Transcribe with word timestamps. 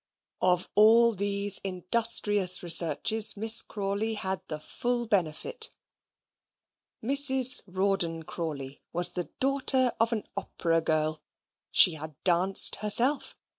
Of 0.41 0.67
all 0.73 1.13
these 1.13 1.59
industrious 1.63 2.63
researches 2.63 3.37
Miss 3.37 3.61
Crawley 3.61 4.15
had 4.15 4.41
the 4.47 4.59
full 4.59 5.05
benefit. 5.05 5.69
Mrs. 7.03 7.61
Rawdon 7.67 8.23
Crawley 8.23 8.81
was 8.91 9.11
the 9.11 9.29
daughter 9.39 9.91
of 9.99 10.11
an 10.11 10.23
opera 10.35 10.81
girl. 10.81 11.21
She 11.69 11.93
had 11.93 12.15
danced 12.23 12.77
herself. 12.77 13.35